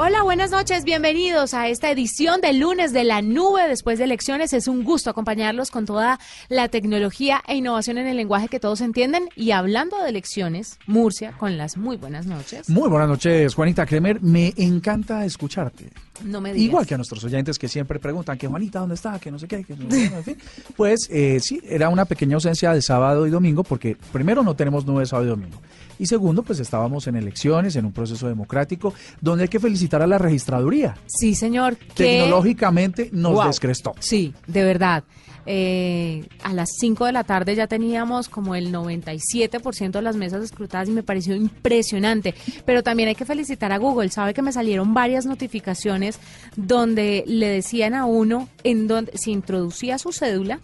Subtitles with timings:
[0.00, 4.52] Hola, buenas noches, bienvenidos a esta edición del lunes de la nube después de elecciones.
[4.52, 8.80] Es un gusto acompañarlos con toda la tecnología e innovación en el lenguaje que todos
[8.80, 9.28] entienden.
[9.34, 12.70] Y hablando de elecciones, Murcia, con las muy buenas noches.
[12.70, 14.22] Muy buenas noches, Juanita Kremer.
[14.22, 15.90] Me encanta escucharte.
[16.22, 16.68] No me digas.
[16.68, 19.18] Igual que a nuestros oyentes que siempre preguntan que Juanita, ¿dónde está?
[19.18, 19.64] Que no sé qué.
[19.64, 20.38] Que no sé qué, en fin.
[20.76, 24.86] Pues eh, sí, era una pequeña ausencia de sábado y domingo porque primero no tenemos
[24.86, 25.60] nube sábado y domingo.
[25.98, 30.06] Y segundo, pues estábamos en elecciones, en un proceso democrático, donde hay que felicitar a
[30.06, 30.96] la registraduría.
[31.06, 31.76] Sí, señor.
[31.94, 33.46] Tecnológicamente nos Wow.
[33.46, 33.94] descrestó.
[34.00, 35.04] Sí, de verdad.
[35.50, 40.44] Eh, a las 5 de la tarde ya teníamos como el 97% de las mesas
[40.44, 42.34] escrutadas y me pareció impresionante.
[42.66, 44.10] Pero también hay que felicitar a Google.
[44.10, 46.18] Sabe que me salieron varias notificaciones
[46.56, 50.60] donde le decían a uno en donde se introducía su cédula.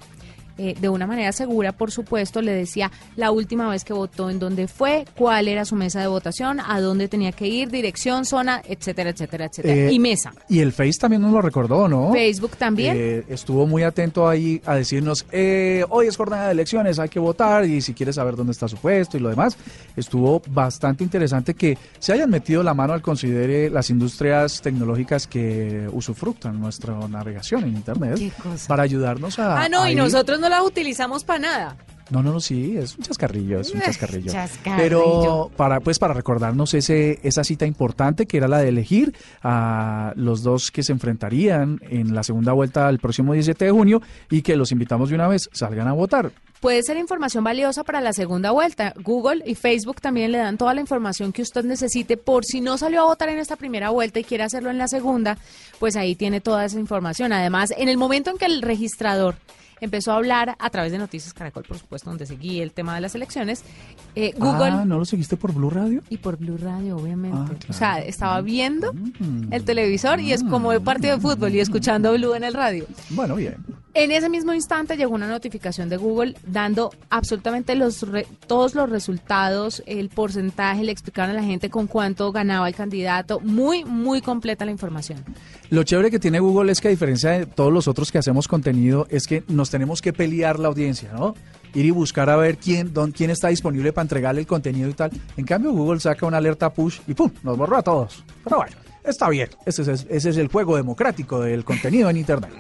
[0.59, 4.39] Eh, de una manera segura, por supuesto, le decía la última vez que votó, en
[4.39, 8.63] dónde fue, cuál era su mesa de votación, a dónde tenía que ir, dirección, zona,
[8.67, 9.75] etcétera, etcétera, etcétera.
[9.75, 10.33] Eh, y mesa.
[10.49, 12.13] Y el Face también nos lo recordó, ¿no?
[12.13, 12.97] Facebook también.
[12.99, 17.19] Eh, estuvo muy atento ahí a decirnos, eh, hoy es jornada de elecciones, hay que
[17.19, 19.57] votar y si quieres saber dónde está su puesto y lo demás.
[19.97, 25.89] Estuvo bastante interesante que se hayan metido la mano al considere las industrias tecnológicas que
[25.93, 28.69] usufructan nuestra navegación en Internet Qué cosa.
[28.69, 29.63] para ayudarnos a...
[29.63, 31.77] Ah, no, a y nosotros no la utilizamos para nada.
[32.11, 34.31] No, no, no, sí, es un chascarrillo, es un chascarrillo.
[34.31, 34.77] chascarrillo.
[34.77, 40.13] Pero para, pues, para recordarnos ese, esa cita importante que era la de elegir a
[40.17, 44.43] los dos que se enfrentarían en la segunda vuelta el próximo 17 de junio y
[44.43, 46.31] que los invitamos de una vez, salgan a votar.
[46.61, 48.93] Puede ser información valiosa para la segunda vuelta.
[49.03, 52.77] Google y Facebook también le dan toda la información que usted necesite por si no
[52.77, 55.39] salió a votar en esta primera vuelta y quiere hacerlo en la segunda,
[55.79, 57.33] pues ahí tiene toda esa información.
[57.33, 59.37] Además, en el momento en que el registrador
[59.85, 63.01] empezó a hablar a través de Noticias Caracol, por supuesto, donde seguí el tema de
[63.01, 63.63] las elecciones,
[64.15, 66.03] eh, Google Ah, ¿no lo seguiste por Blue Radio?
[66.11, 67.39] y por Blue Radio, obviamente.
[67.39, 69.53] Ah, O sea, estaba viendo Mm.
[69.53, 72.87] el televisor y es como el partido de fútbol y escuchando Blue en el radio.
[73.11, 73.57] Bueno, bien.
[73.97, 78.91] En ese mismo instante llegó una notificación de Google dando absolutamente los re- todos los
[78.91, 83.39] resultados, el porcentaje, le explicaron a la gente con cuánto ganaba el candidato.
[83.39, 85.23] Muy, muy completa la información.
[85.71, 88.47] Lo chévere que tiene Google es que a diferencia de todos los otros que hacemos
[88.49, 91.35] contenido, es que nos tenemos que pelear la audiencia, ¿no?
[91.75, 94.93] Ir y buscar a ver quién, don, quién está disponible para entregarle el contenido y
[94.93, 95.11] tal.
[95.37, 97.31] En cambio, Google saca una alerta push y ¡pum!
[97.43, 98.23] Nos borró a todos.
[98.45, 99.49] Pero bueno, está bien.
[99.67, 102.51] Ese es, ese es el juego democrático del contenido en Internet.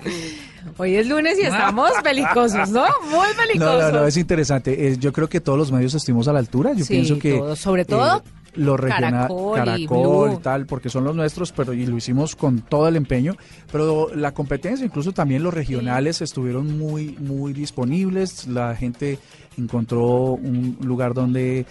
[0.78, 2.86] Hoy es lunes y estamos belicosos, ¿no?
[3.10, 3.92] Muy No, belicosos.
[3.92, 4.88] no, no, es interesante.
[4.88, 6.72] Eh, yo creo que todos los medios estuvimos a la altura.
[6.72, 7.54] Yo Sí, pienso que.
[7.54, 8.22] Sobre todo,
[8.56, 12.60] lo regional, Caracol Caracol y tal, porque son los nuestros, pero y lo hicimos con
[12.60, 13.36] todo el empeño.
[13.70, 18.46] Pero la competencia, incluso también los regionales estuvieron muy, muy disponibles.
[18.46, 19.18] La gente
[19.56, 21.66] encontró un lugar donde eh,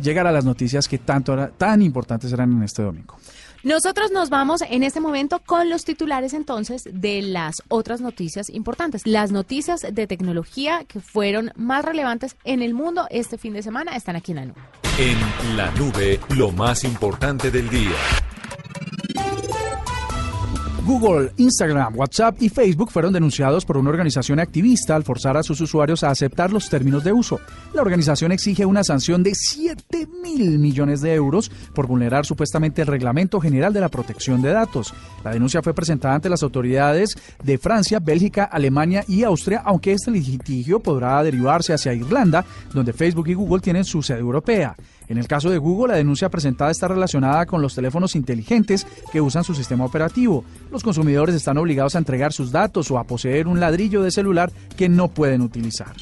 [0.00, 3.16] llegar a las noticias que tanto era, tan importantes eran en este domingo.
[3.62, 9.02] Nosotros nos vamos en este momento con los titulares entonces de las otras noticias importantes.
[9.04, 13.96] Las noticias de tecnología que fueron más relevantes en el mundo este fin de semana
[13.96, 14.60] están aquí en la nube.
[14.98, 17.96] En la nube, lo más importante del día.
[20.90, 25.60] Google, Instagram, WhatsApp y Facebook fueron denunciados por una organización activista al forzar a sus
[25.60, 27.38] usuarios a aceptar los términos de uso.
[27.72, 32.88] La organización exige una sanción de 7 mil millones de euros por vulnerar supuestamente el
[32.88, 34.92] Reglamento General de la Protección de Datos.
[35.22, 40.10] La denuncia fue presentada ante las autoridades de Francia, Bélgica, Alemania y Austria, aunque este
[40.10, 44.74] litigio podrá derivarse hacia Irlanda, donde Facebook y Google tienen su sede europea.
[45.10, 49.20] En el caso de Google, la denuncia presentada está relacionada con los teléfonos inteligentes que
[49.20, 50.44] usan su sistema operativo.
[50.82, 54.88] Consumidores están obligados a entregar sus datos o a poseer un ladrillo de celular que
[54.88, 55.94] no pueden utilizar.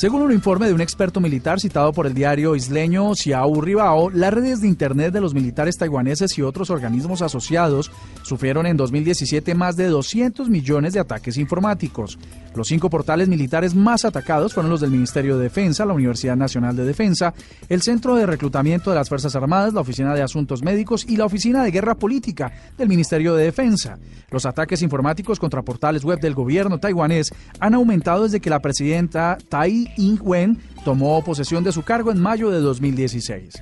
[0.00, 4.32] Según un informe de un experto militar citado por el diario isleño Xiao Ribao, las
[4.32, 7.92] redes de Internet de los militares taiwaneses y otros organismos asociados
[8.22, 12.18] sufrieron en 2017 más de 200 millones de ataques informáticos.
[12.54, 16.74] Los cinco portales militares más atacados fueron los del Ministerio de Defensa, la Universidad Nacional
[16.76, 17.34] de Defensa,
[17.68, 21.26] el Centro de Reclutamiento de las Fuerzas Armadas, la Oficina de Asuntos Médicos y la
[21.26, 23.98] Oficina de Guerra Política del Ministerio de Defensa.
[24.30, 29.36] Los ataques informáticos contra portales web del gobierno taiwanés han aumentado desde que la presidenta
[29.48, 33.54] Tai Ing-wen tomó posesión de su cargo en mayo de 2016.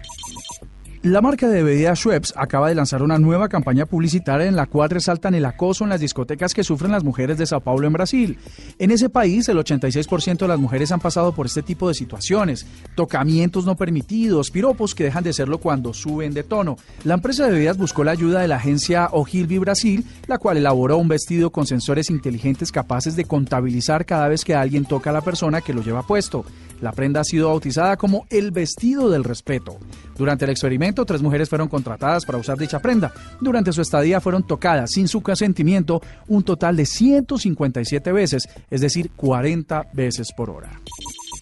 [1.03, 4.91] La marca de bebidas Schweppes acaba de lanzar una nueva campaña publicitaria en la cual
[4.91, 8.37] resaltan el acoso en las discotecas que sufren las mujeres de Sao Paulo en Brasil.
[8.81, 12.67] En ese país, el 86% de las mujeres han pasado por este tipo de situaciones,
[12.97, 16.77] tocamientos no permitidos, piropos que dejan de serlo cuando suben de tono.
[17.05, 20.99] La empresa de bebidas buscó la ayuda de la agencia Ogilvy Brasil, la cual elaboró
[20.99, 25.21] un vestido con sensores inteligentes capaces de contabilizar cada vez que alguien toca a la
[25.21, 26.45] persona que lo lleva puesto.
[26.81, 29.79] La prenda ha sido bautizada como el vestido del respeto.
[30.17, 33.13] Durante el experimento, tres mujeres fueron contratadas para usar dicha prenda.
[33.41, 39.11] Durante su estadía fueron tocadas sin su consentimiento un total de 157 veces, es decir,
[39.17, 40.71] 40 veces por hora.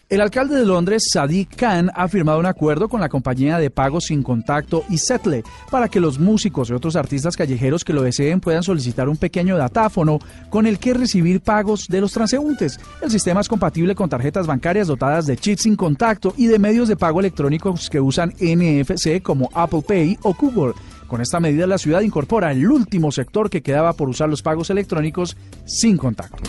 [0.08, 4.04] El alcalde de Londres, Sadiq Khan, ha firmado un acuerdo con la compañía de pagos
[4.04, 8.38] sin contacto y Settle para que los músicos y otros artistas callejeros que lo deseen
[8.38, 12.78] puedan solicitar un pequeño datáfono con el que recibir pagos de los transeúntes.
[13.02, 16.86] El sistema es compatible con tarjetas bancarias dotadas de chips sin contacto y de medios
[16.86, 20.74] de pago electrónicos que usan NFC como Apple Pay o Google.
[21.08, 24.70] Con esta medida la ciudad incorpora el último sector que quedaba por usar los pagos
[24.70, 26.44] electrónicos sin contacto.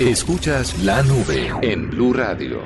[0.00, 2.62] Escuchas la nube en Blue Radio.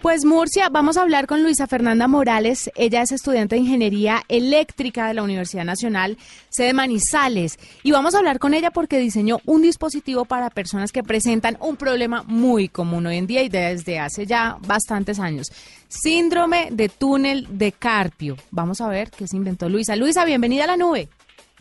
[0.00, 2.70] Pues Murcia, vamos a hablar con Luisa Fernanda Morales.
[2.76, 6.18] Ella es estudiante de Ingeniería Eléctrica de la Universidad Nacional,
[6.50, 7.58] sede Manizales.
[7.82, 11.76] Y vamos a hablar con ella porque diseñó un dispositivo para personas que presentan un
[11.76, 15.48] problema muy común hoy en día y desde hace ya bastantes años.
[15.88, 18.36] Síndrome de túnel de carpio.
[18.52, 19.96] Vamos a ver qué se inventó Luisa.
[19.96, 21.08] Luisa, bienvenida a la nube.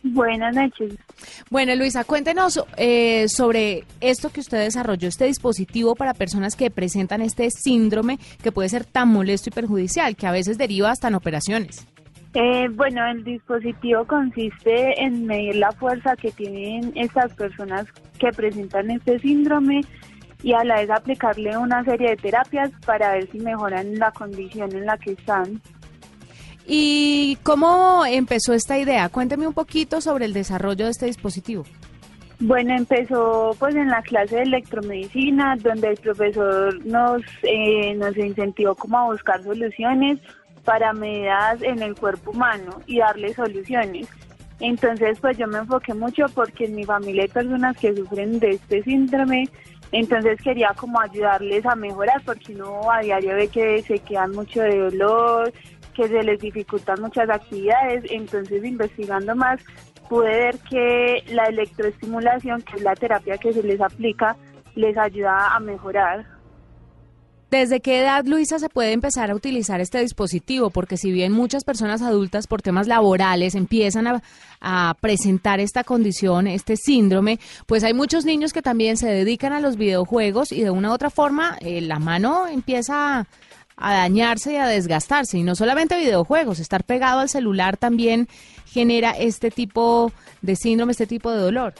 [0.04, 0.96] Buenas noches.
[1.50, 7.22] Bueno, Luisa, cuéntenos eh, sobre esto que usted desarrolló, este dispositivo para personas que presentan
[7.22, 11.16] este síndrome que puede ser tan molesto y perjudicial, que a veces deriva hasta en
[11.16, 11.88] operaciones.
[12.34, 17.86] Eh, bueno, el dispositivo consiste en medir la fuerza que tienen estas personas
[18.18, 19.82] que presentan este síndrome
[20.42, 24.72] y a la vez aplicarle una serie de terapias para ver si mejoran la condición
[24.74, 25.62] en la que están.
[26.68, 29.10] ¿Y cómo empezó esta idea?
[29.10, 31.66] Cuénteme un poquito sobre el desarrollo de este dispositivo.
[32.40, 38.74] Bueno, empezó pues en la clase de electromedicina, donde el profesor nos, eh, nos incentivó
[38.74, 40.20] como a buscar soluciones
[40.64, 44.08] para medidas en el cuerpo humano y darle soluciones.
[44.60, 48.52] Entonces, pues yo me enfoqué mucho porque en mi familia hay personas que sufren de
[48.52, 49.50] este síndrome,
[49.92, 54.62] entonces quería como ayudarles a mejorar porque uno a diario ve que se quedan mucho
[54.62, 55.52] de dolor,
[55.92, 59.62] que se les dificultan muchas actividades, entonces investigando más
[60.10, 64.36] pude ver que la electroestimulación, que es la terapia que se les aplica,
[64.76, 66.26] les ayuda a mejorar.
[67.52, 70.70] ¿Desde qué edad, Luisa, se puede empezar a utilizar este dispositivo?
[70.70, 74.08] Porque si bien muchas personas adultas por temas laborales empiezan
[74.62, 79.60] a, presentar esta condición, este síndrome, pues hay muchos niños que también se dedican a
[79.60, 83.26] los videojuegos y de una u otra forma eh, la mano empieza
[83.82, 85.38] a dañarse y a desgastarse.
[85.38, 88.28] Y no solamente videojuegos, estar pegado al celular también
[88.66, 90.12] genera este tipo
[90.42, 91.74] de síndrome, este tipo de dolor.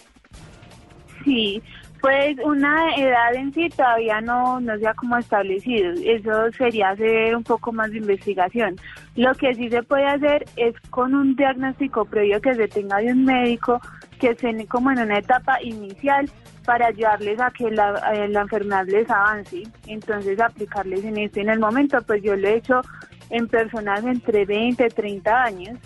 [1.24, 1.62] Sí,
[2.02, 5.94] pues una edad en sí todavía no, no se ha como establecido.
[6.04, 8.76] Eso sería hacer un poco más de investigación.
[9.16, 13.12] Lo que sí se puede hacer es con un diagnóstico previo que se tenga de
[13.12, 13.80] un médico
[14.20, 16.30] que esté como en una etapa inicial
[16.66, 17.92] para ayudarles a que la,
[18.28, 19.64] la enfermedad les avance.
[19.88, 21.40] Entonces aplicarles en esto.
[21.40, 22.82] En el momento pues yo lo he hecho
[23.30, 25.80] en personas entre 20 y 30 años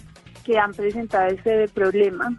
[0.44, 2.36] que han presentado este problema.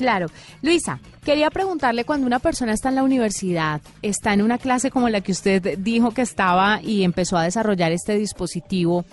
[0.00, 0.28] Claro.
[0.62, 5.10] Luisa, quería preguntarle cuando una persona está en la universidad, está en una clase como
[5.10, 9.04] la que usted dijo que estaba y empezó a desarrollar este dispositivo,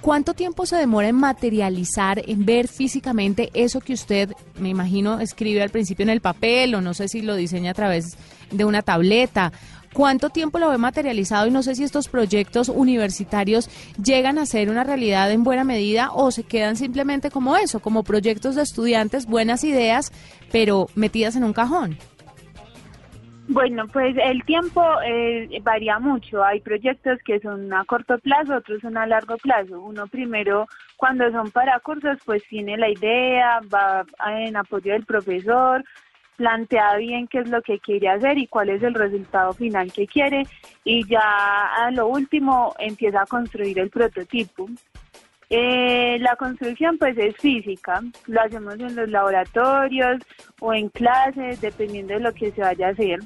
[0.00, 5.62] ¿cuánto tiempo se demora en materializar, en ver físicamente eso que usted, me imagino, escribe
[5.62, 8.16] al principio en el papel o no sé si lo diseña a través
[8.50, 9.52] de una tableta?
[9.92, 11.48] ¿Cuánto tiempo lo ve materializado?
[11.48, 13.68] Y no sé si estos proyectos universitarios
[14.02, 18.04] llegan a ser una realidad en buena medida o se quedan simplemente como eso, como
[18.04, 20.12] proyectos de estudiantes, buenas ideas,
[20.52, 21.98] pero metidas en un cajón.
[23.52, 26.44] Bueno, pues el tiempo eh, varía mucho.
[26.44, 29.80] Hay proyectos que son a corto plazo, otros son a largo plazo.
[29.80, 35.84] Uno primero, cuando son para cursos, pues tiene la idea, va en apoyo del profesor,
[36.36, 40.06] plantea bien qué es lo que quiere hacer y cuál es el resultado final que
[40.06, 40.46] quiere
[40.84, 44.68] y ya a lo último empieza a construir el prototipo.
[45.52, 50.22] Eh, la construcción pues es física, lo hacemos en los laboratorios
[50.60, 53.18] o en clases, dependiendo de lo que se vaya a hacer.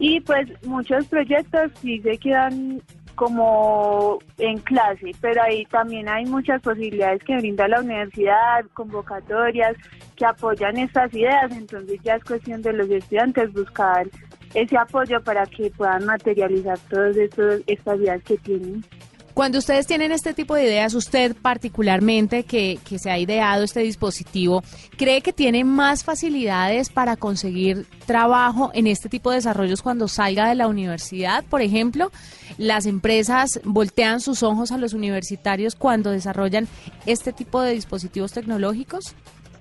[0.00, 2.82] Y pues muchos proyectos sí se quedan
[3.14, 9.76] como en clase, pero ahí también hay muchas posibilidades que brinda la universidad, convocatorias
[10.16, 14.08] que apoyan estas ideas, entonces ya es cuestión de los estudiantes buscar
[14.54, 18.84] ese apoyo para que puedan materializar todas estas ideas que tienen.
[19.34, 23.80] Cuando ustedes tienen este tipo de ideas, usted particularmente que, que se ha ideado este
[23.80, 24.62] dispositivo,
[24.98, 30.48] ¿cree que tiene más facilidades para conseguir trabajo en este tipo de desarrollos cuando salga
[30.48, 31.44] de la universidad?
[31.44, 32.12] Por ejemplo,
[32.58, 36.68] las empresas voltean sus ojos a los universitarios cuando desarrollan
[37.06, 39.14] este tipo de dispositivos tecnológicos.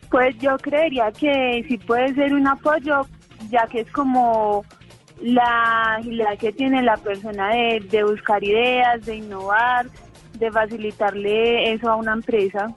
[0.09, 3.07] Pues yo creería que sí puede ser un apoyo,
[3.49, 4.65] ya que es como
[5.21, 9.87] la agilidad que tiene la persona de, de buscar ideas, de innovar,
[10.37, 12.73] de facilitarle eso a una empresa.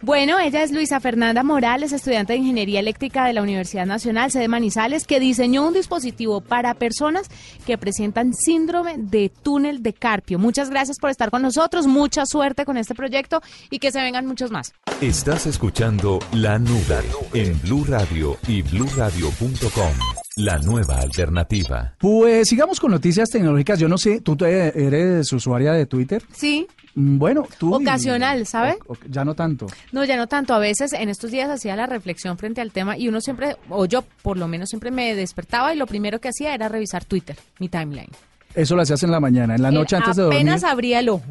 [0.00, 4.46] Bueno, ella es Luisa Fernanda Morales, estudiante de Ingeniería Eléctrica de la Universidad Nacional sede
[4.46, 7.28] Manizales, que diseñó un dispositivo para personas
[7.66, 10.38] que presentan síndrome de túnel de carpio.
[10.38, 14.24] Muchas gracias por estar con nosotros, mucha suerte con este proyecto y que se vengan
[14.26, 14.72] muchos más.
[15.00, 17.02] Estás escuchando La Nube
[17.34, 20.17] en Blue Radio y bluradio.com.
[20.38, 21.94] La nueva alternativa.
[21.98, 23.78] Pues sigamos con noticias tecnológicas.
[23.80, 26.22] Yo no sé, ¿tú eres usuaria de Twitter?
[26.32, 27.74] Sí, Mm, Bueno, tú...
[27.74, 28.76] Ocasional, ¿sabe?
[28.86, 29.66] o- o- ya no tanto.
[29.92, 30.52] No, ya no tanto.
[30.54, 33.84] A veces en estos días hacía la reflexión frente al tema y uno siempre, o
[33.86, 37.36] yo por lo menos siempre me despertaba y lo primero que hacía era revisar Twitter,
[37.60, 38.08] mi timeline.
[38.54, 40.40] Eso lo hacías en la mañana, en la noche antes de dormir.
[40.40, 41.26] Apenas abría el ojo,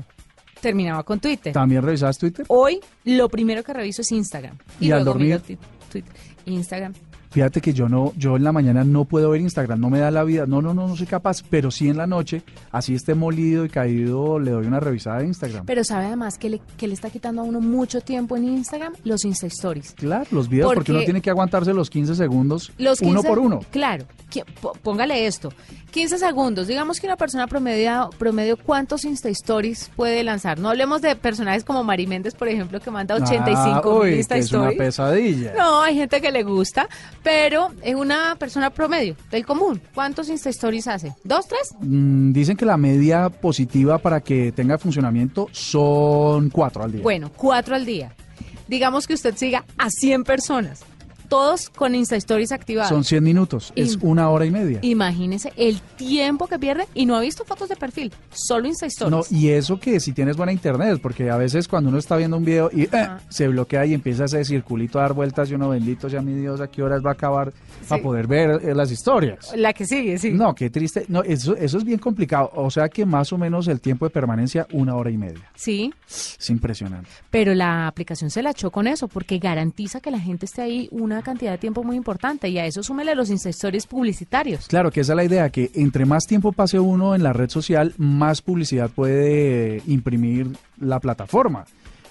[0.62, 1.52] terminaba con Twitter.
[1.52, 2.46] ¿También revisabas Twitter?
[2.48, 4.58] Hoy lo primero que reviso es Instagram.
[4.80, 5.42] ¿Y al dormir?
[5.92, 6.14] Twitter.
[6.46, 6.94] Instagram.
[7.30, 10.12] Fíjate que yo no, yo en la mañana no puedo ver Instagram, no me da
[10.12, 12.42] la vida, no, no, no, no soy capaz, pero sí en la noche,
[12.72, 15.66] así esté molido y caído, le doy una revisada a Instagram.
[15.66, 18.94] Pero sabe además que le, que le está quitando a uno mucho tiempo en Instagram
[19.04, 19.94] los Insta Stories.
[19.94, 23.28] Claro, los videos, porque, Porque- uno tiene que aguantarse los 15 segundos, Los uno 15
[23.28, 23.60] por uno.
[23.72, 24.06] Claro.
[24.30, 24.44] que-
[24.84, 25.52] Póngale esto.
[25.92, 26.68] 15 segundos.
[26.68, 30.60] Digamos que una persona promedio, promedio ¿cuántos Insta Stories puede lanzar?
[30.60, 34.36] No hablemos de personajes como Mari Méndez, por ejemplo, que manda 85 Ah, uy, Insta
[34.36, 34.78] que es una Stories.
[34.80, 35.54] pesadilla.
[35.58, 36.88] No, hay gente que le gusta,
[37.24, 39.82] pero es una persona promedio del común.
[39.94, 41.14] ¿Cuántos Insta Stories hace?
[41.24, 41.74] ¿Dos, tres?
[41.80, 47.02] Mm, dicen que la media positiva para que tenga funcionamiento son cuatro al día.
[47.02, 48.14] Bueno, cuatro al día.
[48.68, 50.84] Digamos que usted siga a 100 personas,
[51.28, 52.90] todos con Insta Stories activados.
[52.90, 54.80] Son 100 minutos, es una hora y media.
[54.82, 59.20] Imagínese el tiempo que pierde y no ha visto fotos de perfil, solo Insta No,
[59.22, 59.32] Stories.
[59.32, 62.46] y eso que si tienes buena internet, porque a veces cuando uno está viendo un
[62.46, 62.90] video y eh,
[63.30, 66.62] se bloquea y empieza ese circulito a dar vueltas y uno bendito sea mi Dios,
[66.62, 67.52] ¿a qué horas va a acabar
[67.88, 68.04] para Sí.
[68.04, 69.52] poder ver eh, las historias?
[69.56, 70.32] La que sigue, sí.
[70.32, 71.06] No, qué triste.
[71.08, 72.52] No, eso, eso es bien complicado.
[72.56, 75.50] O sea que más o menos el tiempo de permanencia, una hora y media.
[75.56, 77.10] Sí, Es impresionante.
[77.30, 80.88] pero la aplicación se la echó con eso porque garantiza que la gente esté ahí
[80.92, 84.68] una cantidad de tiempo muy importante y a eso súmele los Insta Stories publicitarios.
[84.68, 87.50] Claro que esa es la idea, que entre más tiempo pase uno en la red
[87.50, 90.48] social, más publicidad puede imprimir
[90.80, 91.66] la plataforma.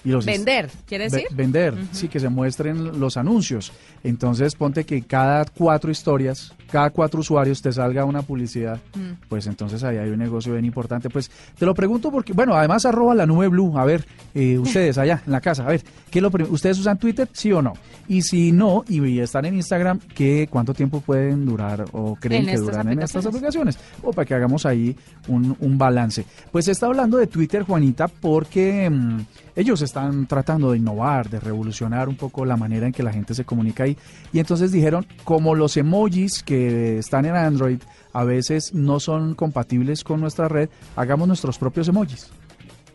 [0.07, 1.27] Y los Vender, ¿quiere Ve- decir?
[1.35, 3.73] vender, sí, que se muestren los anuncios.
[4.05, 9.25] Entonces, ponte que cada cuatro historias, cada cuatro usuarios te salga una publicidad, Mm.
[9.27, 11.09] pues entonces ahí hay un negocio bien importante.
[11.09, 14.97] Pues te lo pregunto porque, bueno, además arroba la nube blue, a ver, eh, ustedes
[14.97, 17.73] allá en la casa, a ver, ¿qué lo ¿ustedes usan Twitter, sí o no?
[18.07, 22.55] Y si no, y están en Instagram, ¿qué, ¿cuánto tiempo pueden durar o creen En
[22.55, 23.77] que duran en estas aplicaciones.
[24.01, 24.95] O para que hagamos ahí
[25.27, 26.23] un, un balance.
[26.51, 29.19] Pues está hablando de Twitter, Juanita, porque mm,
[29.57, 29.96] ellos están
[30.27, 33.83] tratando de innovar, de revolucionar un poco la manera en que la gente se comunica
[33.83, 33.97] ahí.
[34.33, 37.79] Y entonces dijeron, como los emojis que están en Android
[38.13, 42.29] a veces no son compatibles con nuestra red, hagamos nuestros propios emojis.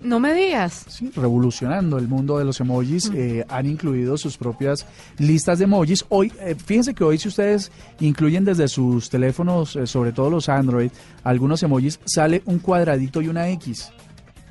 [0.02, 0.84] No me digas.
[0.88, 4.84] Sí, revolucionando el mundo de los emojis, eh, han incluido sus propias
[5.18, 6.04] listas de emojis.
[6.08, 10.48] Hoy, eh, fíjense que hoy si ustedes incluyen desde sus teléfonos, eh, sobre todo los
[10.48, 10.90] Android,
[11.22, 13.92] algunos emojis, sale un cuadradito y una X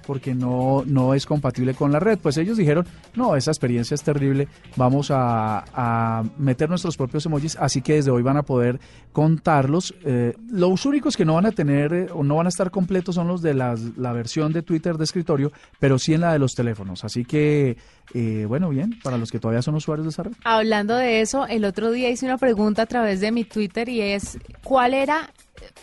[0.06, 2.18] porque no, no es compatible con la red.
[2.20, 7.56] Pues ellos dijeron, no, esa experiencia es terrible, vamos a, a meter nuestros propios emojis,
[7.60, 8.80] así que desde hoy van a poder
[9.12, 9.94] contarlos.
[10.04, 13.16] Eh, los únicos que no van a tener eh, o no van a estar completos
[13.16, 16.40] son los de las- la versión de Twitter de escritorio, pero sí en la de
[16.40, 17.04] los teléfonos.
[17.04, 17.78] Así que,
[18.14, 20.34] eh, bueno, bien, para los que todavía son usuarios de esa red.
[20.44, 24.02] Hablando de eso, el otro día hice una pregunta a través de mi Twitter y
[24.02, 25.30] es, ¿cuál era,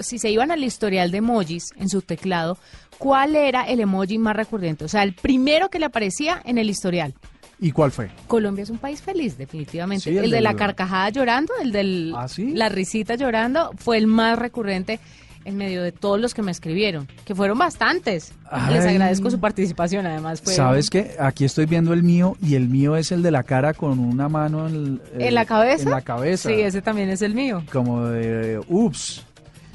[0.00, 2.58] si se iban al historial de emojis en su teclado,
[2.98, 4.84] cuál era el emoji más recurrente?
[4.84, 7.14] O sea, el primero que le aparecía en el historial.
[7.60, 8.08] ¿Y cuál fue?
[8.28, 10.04] Colombia es un país feliz, definitivamente.
[10.10, 12.52] Sí, el, el de la carcajada llorando, el de ¿Ah, sí?
[12.54, 15.00] la risita llorando, fue el más recurrente
[15.44, 18.32] en medio de todos los que me escribieron, que fueron bastantes.
[18.70, 20.42] Les agradezco su participación, además.
[20.42, 21.12] Fue ¿Sabes qué?
[21.18, 24.28] Aquí estoy viendo el mío y el mío es el de la cara con una
[24.28, 25.84] mano en, el- ¿En la cabeza?
[25.84, 26.50] En la cabeza.
[26.50, 27.62] Sí, ese también es el mío.
[27.72, 29.24] Como de, ups.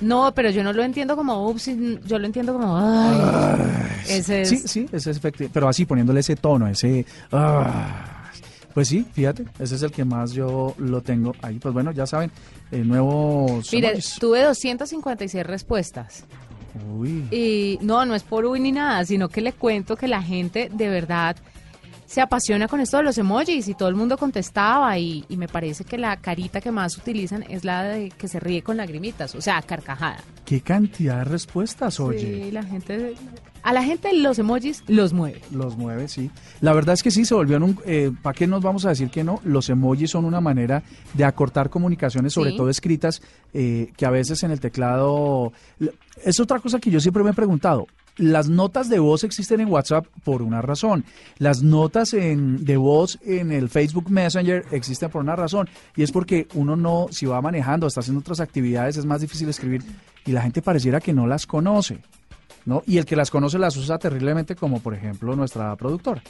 [0.04, 1.70] No, pero yo no lo entiendo como ups,
[2.06, 3.18] yo lo entiendo como ay.
[4.10, 5.50] Ese es Sí, sí, ese es efectivo.
[5.54, 7.06] Pero así poniéndole ese tono, ese.
[7.32, 8.10] ah.
[8.74, 11.60] Pues sí, fíjate, ese es el que más yo lo tengo ahí.
[11.60, 12.32] Pues bueno, ya saben,
[12.72, 13.72] eh, nuevos.
[13.72, 14.18] Mire, emojis.
[14.20, 16.24] tuve 256 respuestas.
[16.92, 17.28] Uy.
[17.30, 20.72] Y no, no es por uy ni nada, sino que le cuento que la gente
[20.74, 21.36] de verdad
[22.14, 25.84] se apasiona con esto de los emojis y todo el mundo contestaba y, me parece
[25.84, 29.42] que la carita que más utilizan es la de que se ríe con lagrimitas, o
[29.42, 30.20] sea, carcajada.
[30.46, 32.20] ¿Qué cantidad de respuestas, oye?
[32.20, 33.16] Sí, la gente...
[33.64, 35.42] A la gente los emojis los mueve.
[35.52, 36.30] Los mueve, sí.
[36.62, 37.80] La verdad es que sí, se volvieron un...
[37.84, 39.40] Eh, ¿Para qué nos vamos a decir que no?
[39.44, 40.84] Los emojis son una manera
[41.16, 43.24] de acortar comunicaciones, sobre todo escritas,
[43.56, 45.52] eh, que a veces en el teclado...
[46.24, 49.72] Es otra cosa que yo siempre me he preguntado las notas de voz existen en
[49.72, 51.04] WhatsApp por una razón.
[51.38, 55.70] Las notas en, de voz en el Facebook Messenger existen por una razón.
[55.96, 59.50] Y es porque uno no, si va manejando, está haciendo otras actividades, es más difícil
[59.50, 59.84] escribir.
[60.26, 62.00] Y la gente pareciera que no las conoce.
[62.66, 62.82] ¿No?
[62.88, 66.24] Y el que las conoce las usa terriblemente, como por ejemplo nuestra productora,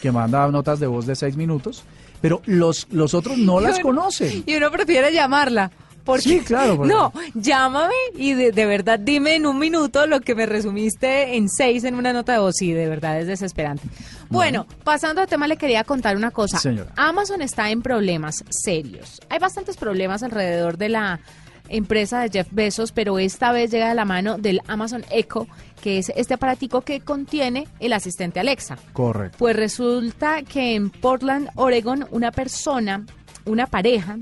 [0.00, 1.82] que manda notas de voz de seis minutos,
[2.20, 4.44] pero los, los otros no las conocen.
[4.46, 5.72] Y uno prefiere llamarla
[6.18, 6.84] sí, claro.
[6.90, 11.84] No, llámame y de, verdad dime en un minuto lo que me resumiste en seis
[11.84, 12.54] en una nota de voz.
[12.56, 13.84] Sí, de verdad es desesperante.
[14.28, 16.60] Bueno, pasando al tema, le quería contar una cosa.
[16.96, 19.20] Amazon está en problemas serios.
[19.28, 21.20] Hay bastantes problemas alrededor de la
[21.70, 25.46] empresa de Jeff Bezos, pero esta vez llega de la mano del Amazon Echo,
[25.82, 28.76] que es este aparatico que contiene el asistente Alexa.
[28.92, 29.38] Correcto.
[29.38, 33.04] Pues resulta que en Portland, Oregon, una persona,
[33.46, 34.18] una pareja,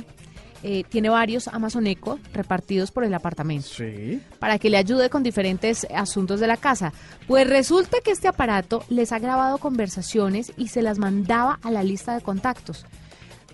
[0.62, 3.68] eh, tiene varios Amazon Echo repartidos por el apartamento.
[3.68, 4.20] Sí.
[4.38, 6.92] Para que le ayude con diferentes asuntos de la casa.
[7.26, 11.82] Pues resulta que este aparato les ha grabado conversaciones y se las mandaba a la
[11.82, 12.86] lista de contactos.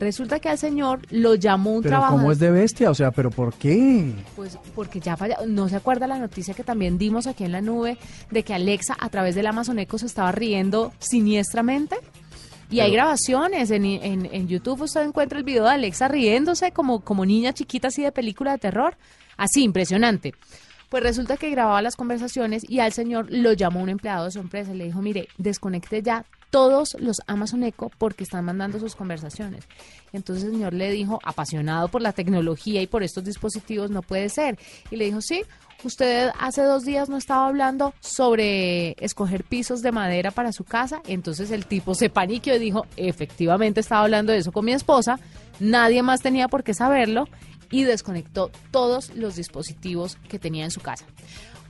[0.01, 2.91] Resulta que al señor lo llamó un ¿Pero ¿Cómo es de bestia?
[2.91, 4.13] O sea, ¿pero por qué?
[4.35, 5.39] Pues porque ya falla.
[5.47, 7.97] ¿No se acuerda la noticia que también dimos aquí en la nube
[8.31, 11.97] de que Alexa a través del Amazon Echo se estaba riendo siniestramente?
[12.75, 17.25] Y hay grabaciones en, en, YouTube, usted encuentra el video de Alexa riéndose como, como
[17.25, 18.97] niña chiquita así de película de terror.
[19.37, 20.35] Así, impresionante.
[20.89, 24.41] Pues resulta que grababa las conversaciones y al señor lo llamó un empleado de su
[24.41, 26.25] empresa y le dijo, mire, desconecte ya
[26.55, 29.65] todos los Amazon Echo porque están mandando sus conversaciones.
[30.13, 34.29] Entonces el señor le dijo, apasionado por la tecnología y por estos dispositivos, no puede
[34.29, 34.57] ser.
[34.93, 35.43] Y le dijo, sí,
[35.83, 41.03] usted hace dos días no estaba hablando sobre escoger pisos de madera para su casa.
[41.09, 45.19] Entonces el tipo se paniqueó y dijo, efectivamente estaba hablando de eso con mi esposa,
[45.59, 47.25] nadie más tenía por qué saberlo
[47.73, 51.05] y desconectó todos los dispositivos que tenía en su casa.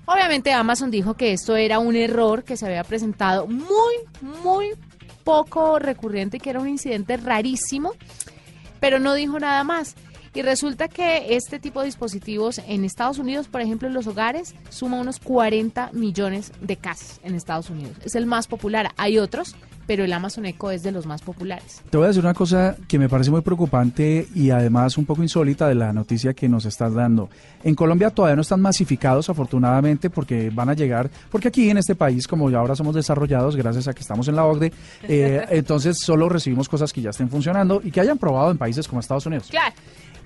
[0.06, 4.72] Obviamente Amazon dijo que esto era un error que se había presentado muy, muy
[5.24, 7.92] poco recurrente que era un incidente rarísimo,
[8.80, 9.94] pero no dijo nada más.
[10.34, 14.54] Y resulta que este tipo de dispositivos en Estados Unidos, por ejemplo, en los hogares,
[14.68, 17.96] suma unos 40 millones de casas en Estados Unidos.
[18.04, 18.90] Es el más popular.
[18.96, 19.54] Hay otros
[19.86, 21.82] pero el Amazon Echo es de los más populares.
[21.90, 25.22] Te voy a decir una cosa que me parece muy preocupante y además un poco
[25.22, 27.28] insólita de la noticia que nos estás dando.
[27.62, 31.94] En Colombia todavía no están masificados, afortunadamente, porque van a llegar, porque aquí en este
[31.94, 34.72] país, como ya ahora somos desarrollados, gracias a que estamos en la OCDE,
[35.08, 38.88] eh, entonces solo recibimos cosas que ya estén funcionando y que hayan probado en países
[38.88, 39.48] como Estados Unidos.
[39.50, 39.74] Claro.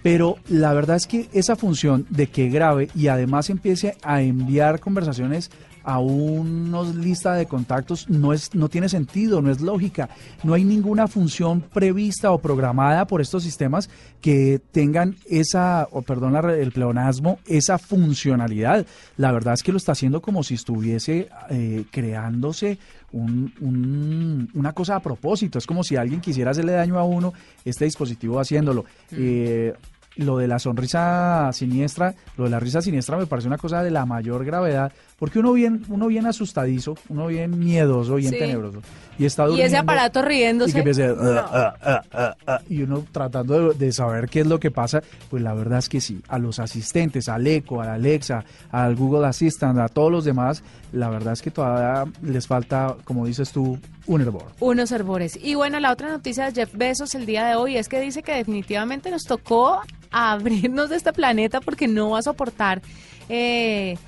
[0.03, 4.81] Pero la verdad es que esa función de que grabe y además empiece a enviar
[4.81, 5.51] conversaciones
[5.85, 10.09] a unos lista de contactos no es no tiene sentido, no es lógica.
[10.43, 13.89] No hay ninguna función prevista o programada por estos sistemas
[14.21, 18.87] que tengan esa, o perdón el pleonasmo, esa funcionalidad.
[19.17, 22.79] La verdad es que lo está haciendo como si estuviese eh, creándose
[23.13, 25.59] una cosa a propósito.
[25.59, 27.33] Es como si alguien quisiera hacerle daño a uno,
[27.65, 28.85] este dispositivo haciéndolo.
[29.13, 29.73] Eh,
[30.19, 33.91] lo de la sonrisa siniestra, lo de la risa siniestra me parece una cosa de
[33.91, 38.83] la mayor gravedad, porque uno bien, uno bien asustadizo, uno bien miedoso, bien tenebroso.
[39.19, 40.79] Y está Y ese aparato riéndose.
[40.79, 41.75] Y, ah,
[42.13, 45.81] ah, ah, y uno tratando de, saber qué es lo que pasa, pues la verdad
[45.81, 50.13] es que sí, a los asistentes, al Echo, a Alexa, al Google Assistant, a todos
[50.13, 54.47] los demás, la verdad es que todavía les falta, como dices tú, un hervor.
[54.61, 55.39] Unos hervores.
[55.41, 58.23] Y bueno, la otra noticia de Jeff Bezos el día de hoy es que dice
[58.23, 62.81] que definitivamente nos tocó abrirnos de este planeta porque no va a soportar
[63.29, 63.99] eh,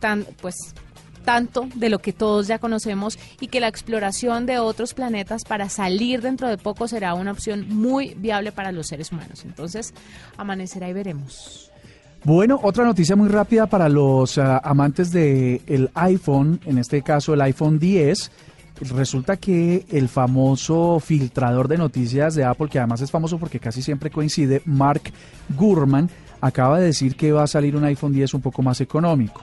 [0.00, 0.74] tan, pues
[1.24, 5.68] tanto de lo que todos ya conocemos y que la exploración de otros planetas para
[5.68, 9.44] salir dentro de poco será una opción muy viable para los seres humanos.
[9.44, 9.92] Entonces,
[10.38, 11.67] amanecerá y veremos.
[12.24, 17.34] Bueno, otra noticia muy rápida para los ah, amantes del el iPhone, en este caso
[17.34, 18.30] el iPhone 10
[18.80, 23.82] Resulta que el famoso filtrador de noticias de Apple, que además es famoso porque casi
[23.82, 25.02] siempre coincide, Mark
[25.56, 26.08] Gurman,
[26.40, 29.42] acaba de decir que va a salir un iPhone 10 un poco más económico.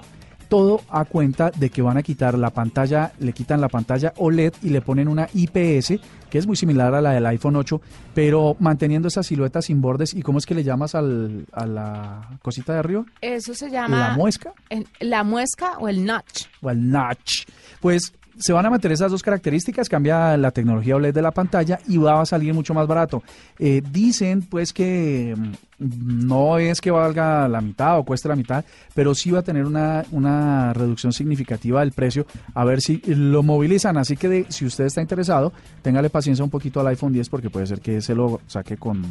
[0.55, 4.53] Todo a cuenta de que van a quitar la pantalla, le quitan la pantalla OLED
[4.63, 7.81] y le ponen una IPS, que es muy similar a la del iPhone 8,
[8.13, 10.13] pero manteniendo esa silueta sin bordes.
[10.13, 13.03] ¿Y cómo es que le llamas al, a la cosita de arriba?
[13.19, 13.99] Eso se llama...
[13.99, 14.53] ¿La muesca?
[15.01, 16.45] la muesca o el notch.
[16.61, 17.47] O el notch.
[17.81, 21.79] Pues se van a mantener esas dos características, cambia la tecnología OLED de la pantalla
[21.87, 23.23] y va a salir mucho más barato.
[23.59, 28.63] Eh, dicen pues que mm, no es que valga la mitad o cueste la mitad,
[28.93, 33.43] pero sí va a tener una, una reducción significativa del precio, a ver si lo
[33.43, 33.97] movilizan.
[33.97, 37.67] Así que si usted está interesado, téngale paciencia un poquito al iPhone 10 porque puede
[37.67, 39.03] ser que se lo saque con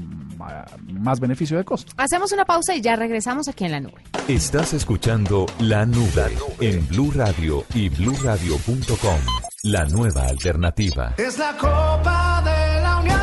[0.88, 1.92] más beneficio de costo.
[1.96, 4.02] Hacemos una pausa y ya regresamos aquí en la nube.
[4.28, 9.20] Estás escuchando La Nube, en Blue Radio y bluradio.com.
[9.64, 11.14] La nueva alternativa.
[11.16, 13.20] Es la Copa de la Unión.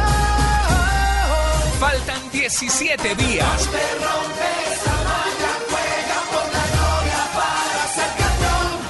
[1.79, 3.69] Faltan 17 días.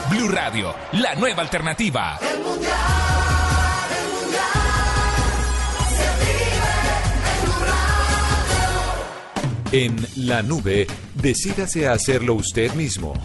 [0.09, 2.17] Blue Radio, la nueva alternativa.
[2.21, 2.71] El mundial,
[3.91, 4.43] el mundial
[5.97, 6.07] se
[9.73, 13.15] vive en En la nube, decídase a hacerlo usted mismo.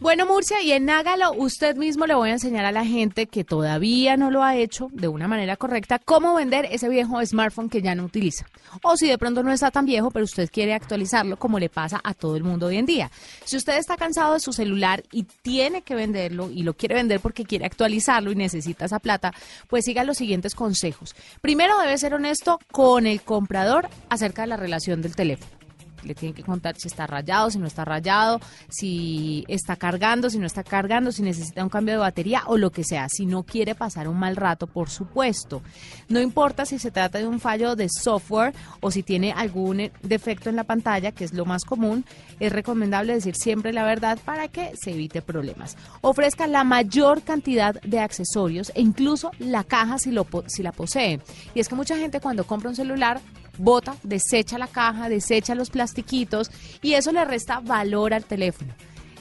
[0.00, 3.42] Bueno, Murcia, y en Hágalo, usted mismo le voy a enseñar a la gente que
[3.42, 7.82] todavía no lo ha hecho de una manera correcta, cómo vender ese viejo smartphone que
[7.82, 8.46] ya no utiliza.
[8.84, 12.00] O si de pronto no está tan viejo, pero usted quiere actualizarlo, como le pasa
[12.04, 13.10] a todo el mundo hoy en día.
[13.44, 17.18] Si usted está cansado de su celular y tiene que venderlo, y lo quiere vender
[17.18, 19.34] porque quiere actualizarlo y necesita esa plata,
[19.66, 21.16] pues siga los siguientes consejos.
[21.40, 25.57] Primero, debe ser honesto con el comprador acerca de la relación del teléfono
[26.04, 30.38] le tienen que contar si está rayado, si no está rayado, si está cargando, si
[30.38, 33.42] no está cargando, si necesita un cambio de batería o lo que sea, si no
[33.42, 35.62] quiere pasar un mal rato, por supuesto.
[36.08, 40.50] No importa si se trata de un fallo de software o si tiene algún defecto
[40.50, 42.04] en la pantalla, que es lo más común,
[42.40, 45.76] es recomendable decir siempre la verdad para que se evite problemas.
[46.00, 51.20] Ofrezca la mayor cantidad de accesorios e incluso la caja si, lo, si la posee.
[51.54, 53.20] Y es que mucha gente cuando compra un celular
[53.58, 56.50] bota, desecha la caja, desecha los plastiquitos
[56.82, 58.72] y eso le resta valor al teléfono.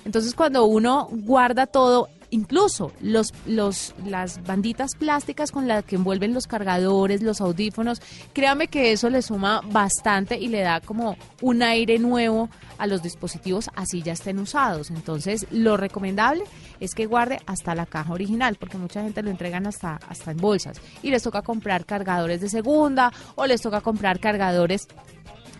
[0.05, 6.33] Entonces cuando uno guarda todo incluso los, los, las banditas plásticas con las que envuelven
[6.33, 8.01] los cargadores, los audífonos,
[8.33, 13.01] créame que eso le suma bastante y le da como un aire nuevo a los
[13.01, 14.89] dispositivos así ya estén usados.
[14.91, 16.43] Entonces, lo recomendable
[16.79, 20.37] es que guarde hasta la caja original, porque mucha gente lo entregan hasta, hasta en
[20.37, 24.87] bolsas y les toca comprar cargadores de segunda o les toca comprar cargadores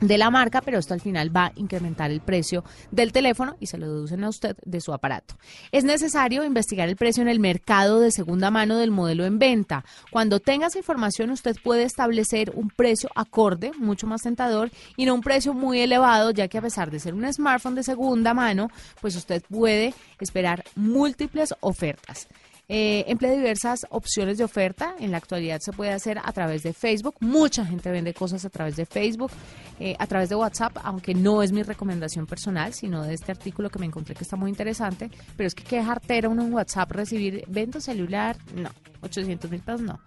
[0.02, 3.68] de la marca, pero esto al final va a incrementar el precio del teléfono y
[3.68, 5.36] se lo deducen a usted de su aparato.
[5.72, 9.84] Es necesario investigar el precio en el mercado de segunda mano del modelo en venta.
[10.12, 15.16] Cuando tenga esa información, usted puede establecer un precio acorde, mucho más tentador, y no
[15.16, 18.70] un precio muy elevado, ya que a pesar de ser un smartphone de segunda mano,
[19.02, 22.28] pues usted puede esperar múltiples ofertas.
[22.70, 24.94] Eh, emplea diversas opciones de oferta.
[25.00, 27.16] En la actualidad se puede hacer a través de Facebook.
[27.22, 29.32] Mucha gente vende cosas a través de Facebook,
[29.80, 33.70] eh, a través de WhatsApp, aunque no es mi recomendación personal, sino de este artículo
[33.70, 35.10] que me encontré que está muy interesante.
[35.38, 38.70] Pero es que qué jartera uno en WhatsApp recibir vento celular, no.
[39.02, 40.00] 800 mil pesos, no.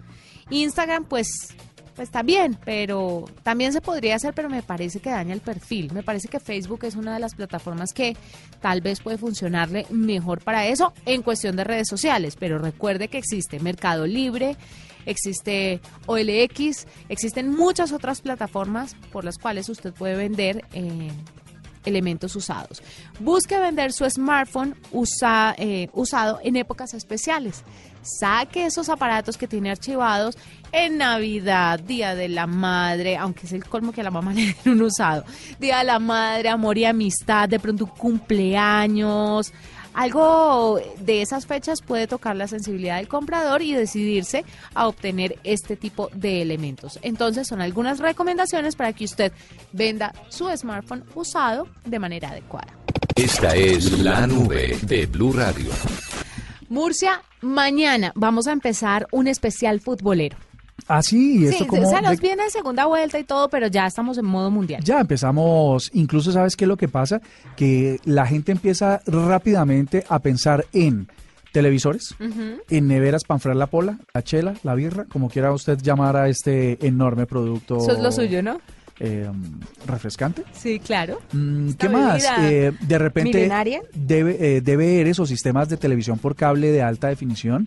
[0.50, 1.28] Instagram, pues
[1.94, 5.92] pues bien, pero también se podría hacer, pero me parece que daña el perfil.
[5.92, 8.16] Me parece que Facebook es una de las plataformas que
[8.60, 13.18] tal vez puede funcionarle mejor para eso en cuestión de redes sociales, pero recuerde que
[13.18, 14.56] existe Mercado Libre,
[15.06, 21.10] existe OLX, existen muchas otras plataformas por las cuales usted puede vender eh,
[21.84, 22.82] elementos usados.
[23.18, 24.76] Busque vender su smartphone
[25.56, 27.64] eh, usado en épocas especiales.
[28.02, 30.36] Saque esos aparatos que tiene archivados
[30.72, 34.74] en Navidad, Día de la Madre, aunque es el colmo que la mamá le den
[34.74, 35.24] un usado.
[35.58, 39.52] Día de la Madre, amor y amistad, de pronto cumpleaños.
[39.92, 45.76] Algo de esas fechas puede tocar la sensibilidad del comprador y decidirse a obtener este
[45.76, 47.00] tipo de elementos.
[47.02, 49.32] Entonces son algunas recomendaciones para que usted
[49.72, 52.72] venda su smartphone usado de manera adecuada.
[53.16, 55.70] Esta es la nube de Blue Radio.
[56.70, 60.36] Murcia, mañana vamos a empezar un especial futbolero.
[60.86, 61.90] Ah, sí, esto como...
[61.90, 64.80] se nos viene segunda vuelta y todo, pero ya estamos en modo mundial.
[64.84, 67.20] Ya empezamos, incluso sabes qué es lo que pasa,
[67.56, 71.08] que la gente empieza rápidamente a pensar en
[71.50, 72.14] televisores,
[72.68, 76.28] en neveras para enfriar la pola, la chela, la birra, como quiera usted llamar a
[76.28, 77.78] este enorme producto.
[77.78, 78.60] Eso es lo suyo, ¿no?
[79.02, 79.26] Eh,
[79.86, 80.44] refrescante.
[80.52, 81.20] Sí, claro.
[81.32, 82.22] Mm, ¿Qué más?
[82.42, 83.50] Eh, de repente
[83.94, 87.66] debe, eh, debe ver esos sistemas de televisión por cable de alta definición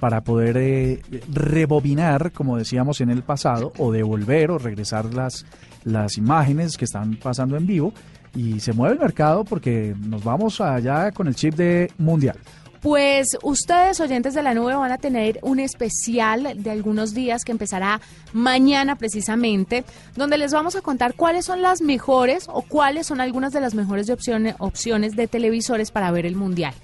[0.00, 1.02] para poder
[1.32, 5.44] rebobinar, como decíamos en el pasado, o devolver o regresar las,
[5.84, 7.92] las imágenes que están pasando en vivo
[8.34, 12.38] y se mueve el mercado porque nos vamos allá con el chip de mundial.
[12.80, 17.52] Pues ustedes, oyentes de la nube, van a tener un especial de algunos días que
[17.52, 18.00] empezará
[18.32, 19.84] mañana precisamente,
[20.14, 23.74] donde les vamos a contar cuáles son las mejores o cuáles son algunas de las
[23.74, 26.74] mejores opciones, opciones de televisores para ver el Mundial.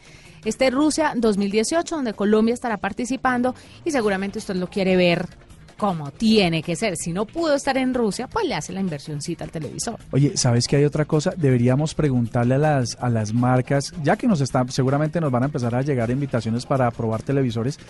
[0.45, 5.29] Este es Rusia 2018, donde Colombia estará participando y seguramente usted lo quiere ver
[5.83, 6.97] como tiene que ser.
[6.97, 9.99] Si no pudo estar en Rusia, pues le hace la inversioncita al televisor.
[10.13, 11.35] Oye, ¿sabes que hay otra cosa?
[11.37, 15.47] Deberíamos preguntarle a las, a las marcas, ya que nos están, seguramente nos van a
[15.47, 17.81] empezar a llegar invitaciones para probar televisores,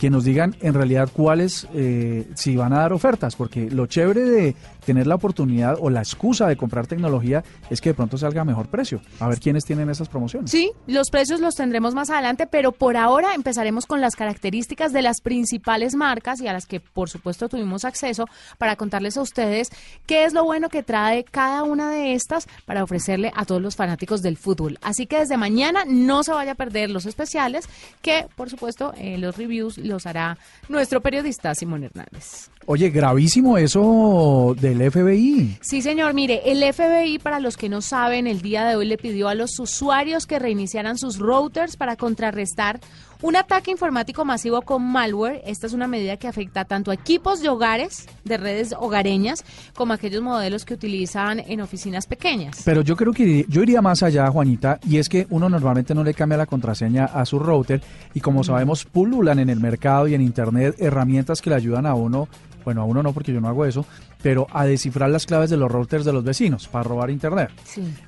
[0.00, 4.22] que nos digan en realidad cuáles, eh, si van a dar ofertas, porque lo chévere
[4.22, 8.40] de tener la oportunidad o la excusa de comprar tecnología es que de pronto salga
[8.40, 9.02] a mejor precio.
[9.20, 10.50] A ver quiénes tienen esas promociones.
[10.50, 15.02] Sí, los precios los tendremos más adelante, pero por ahora empezaremos con las características de
[15.02, 18.26] las principales marcas y a las que por supuesto tuvimos acceso
[18.58, 19.70] para contarles a ustedes
[20.06, 23.76] qué es lo bueno que trae cada una de estas para ofrecerle a todos los
[23.76, 24.78] fanáticos del fútbol.
[24.82, 27.68] Así que desde mañana no se vaya a perder los especiales
[28.00, 32.51] que por supuesto eh, los reviews los hará nuestro periodista Simón Hernández.
[32.66, 35.58] Oye, gravísimo eso del FBI.
[35.60, 36.14] Sí, señor.
[36.14, 39.34] Mire, el FBI, para los que no saben, el día de hoy le pidió a
[39.34, 42.80] los usuarios que reiniciaran sus routers para contrarrestar
[43.20, 45.42] un ataque informático masivo con malware.
[45.46, 49.44] Esta es una medida que afecta tanto a equipos de hogares, de redes hogareñas,
[49.74, 52.62] como a aquellos modelos que utilizan en oficinas pequeñas.
[52.64, 56.04] Pero yo creo que yo iría más allá, Juanita, y es que uno normalmente no
[56.04, 57.80] le cambia la contraseña a su router
[58.14, 61.94] y como sabemos, pululan en el mercado y en Internet herramientas que le ayudan a
[61.94, 62.28] uno
[62.64, 63.84] bueno, a uno no porque yo no hago eso,
[64.22, 67.50] pero a descifrar las claves de los routers de los vecinos para robar internet.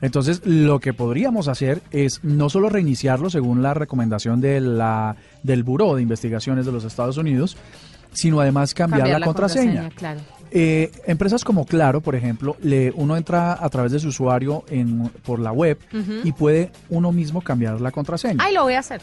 [0.00, 5.62] Entonces, lo que podríamos hacer es no solo reiniciarlo según la recomendación de la, del
[5.62, 7.56] Buró de Investigaciones de los Estados Unidos,
[8.12, 9.90] sino además cambiar, la, contraseña.
[10.50, 15.10] Eh, empresas como Claro, por ejemplo, le, uno entra a través de su usuario en,
[15.24, 15.78] por la web
[16.22, 18.42] y puede uno mismo cambiar la contraseña.
[18.44, 19.00] Ay, lo voy a hacer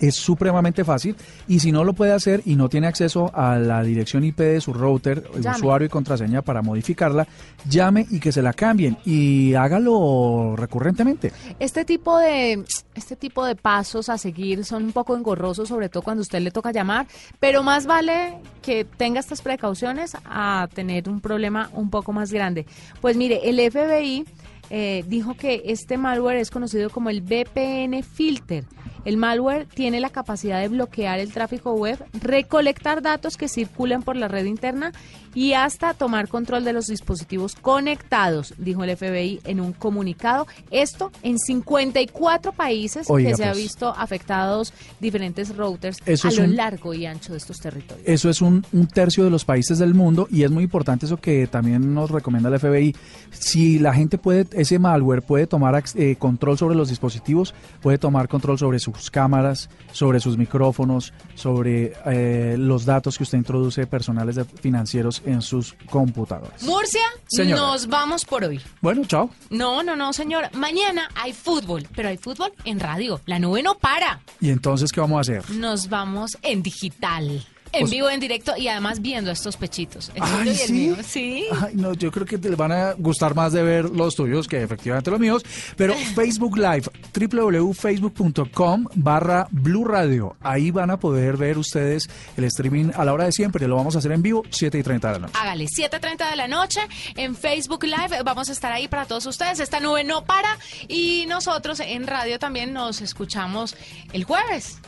[0.00, 3.82] es supremamente fácil y si no lo puede hacer y no tiene acceso a la
[3.82, 5.24] dirección IP de su router,
[5.56, 7.26] usuario y contraseña para modificarla,
[7.68, 11.32] llame y que se la cambien y hágalo recurrentemente.
[11.58, 16.02] Este tipo de este tipo de pasos a seguir son un poco engorrosos, sobre todo
[16.02, 17.06] cuando usted le toca llamar,
[17.38, 22.66] pero más vale que tenga estas precauciones a tener un problema un poco más grande.
[23.00, 24.24] Pues mire, el FBI
[24.70, 28.64] eh, dijo que este malware es conocido como el VPN filter.
[29.04, 34.16] El malware tiene la capacidad de bloquear el tráfico web, recolectar datos que circulan por
[34.16, 34.92] la red interna
[35.34, 40.46] y hasta tomar control de los dispositivos conectados, dijo el FBI en un comunicado.
[40.70, 43.62] Esto en 54 países que se ha pues.
[43.62, 48.06] visto afectados diferentes routers a lo largo y ancho de estos territorios.
[48.06, 51.16] Eso es un, un tercio de los países del mundo y es muy importante eso
[51.16, 52.94] que también nos recomienda el FBI.
[53.30, 58.28] Si la gente puede ese malware puede tomar eh, control sobre los dispositivos, puede tomar
[58.28, 64.38] control sobre sus cámaras, sobre sus micrófonos, sobre eh, los datos que usted introduce personales
[64.60, 66.62] financieros en sus computadores.
[66.62, 67.02] Murcia,
[67.46, 68.60] nos vamos por hoy.
[68.80, 69.30] Bueno, chao.
[69.50, 70.48] No, no, no, señor.
[70.54, 73.20] Mañana hay fútbol, pero hay fútbol en radio.
[73.26, 74.20] La nube no para.
[74.40, 75.50] ¿Y entonces qué vamos a hacer?
[75.50, 77.46] Nos vamos en digital.
[77.72, 80.10] En vivo, en directo y además viendo estos pechitos.
[80.20, 80.96] Ay, ¿sí?
[81.06, 81.44] sí.
[81.60, 84.62] Ay, no, yo creo que te van a gustar más de ver los tuyos que
[84.62, 85.42] efectivamente los míos.
[85.76, 90.36] Pero Facebook Live, www.facebook.com barra Blue Radio.
[90.40, 93.66] Ahí van a poder ver ustedes el streaming a la hora de siempre.
[93.68, 95.38] Lo vamos a hacer en vivo, 7 y 30 de la noche.
[95.38, 96.80] Hágale, 7 y 30 de la noche
[97.16, 98.22] en Facebook Live.
[98.24, 99.60] Vamos a estar ahí para todos ustedes.
[99.60, 100.58] Esta nube no para.
[100.88, 103.76] Y nosotros en radio también nos escuchamos
[104.12, 104.78] el jueves.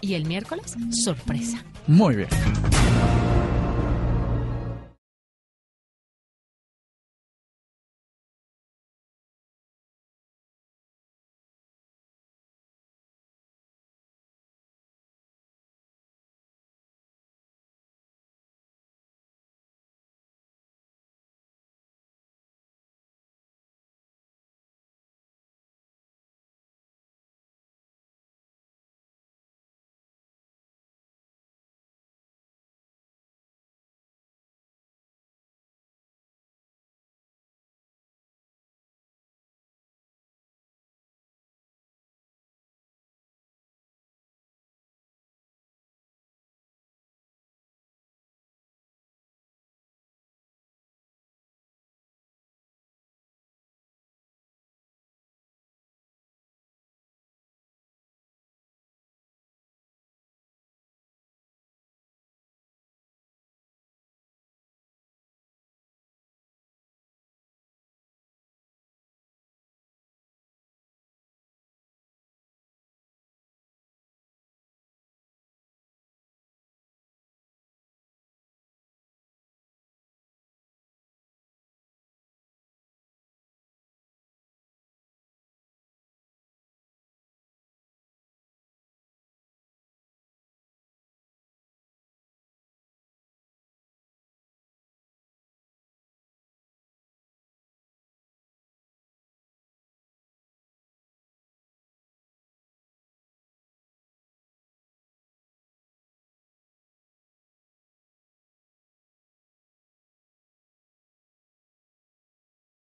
[0.00, 1.64] Y el miércoles, sorpresa.
[1.86, 2.28] Muy bien.